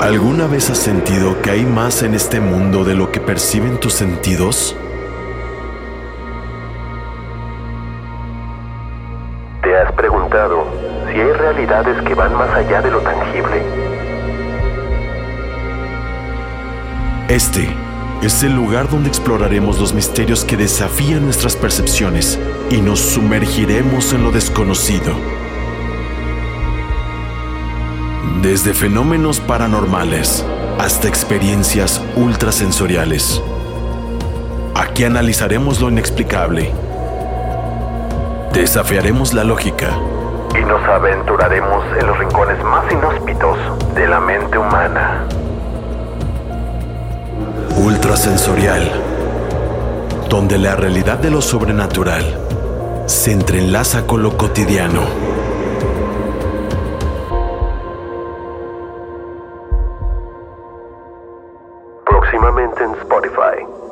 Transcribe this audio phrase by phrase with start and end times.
[0.00, 3.94] ¿Alguna vez has sentido que hay más en este mundo de lo que perciben tus
[3.94, 4.76] sentidos?
[9.60, 10.68] ¿Te has preguntado
[11.08, 13.60] si hay realidades que van más allá de lo tangible?
[17.28, 17.68] Este
[18.22, 22.38] es el lugar donde exploraremos los misterios que desafían nuestras percepciones
[22.70, 25.12] y nos sumergiremos en lo desconocido.
[28.36, 30.46] Desde fenómenos paranormales
[30.78, 33.42] hasta experiencias ultrasensoriales.
[34.76, 36.70] Aquí analizaremos lo inexplicable.
[38.52, 39.88] Desafiaremos la lógica.
[40.56, 43.58] Y nos aventuraremos en los rincones más inhóspitos
[43.96, 45.24] de la mente humana.
[47.76, 48.88] Ultrasensorial.
[50.28, 52.38] Donde la realidad de lo sobrenatural
[53.06, 55.02] se entrelaza con lo cotidiano.
[62.30, 63.87] Próximamente en Spotify.